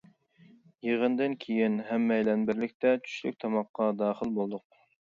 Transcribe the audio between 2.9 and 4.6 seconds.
چۈشلۈك تاماققا داخىل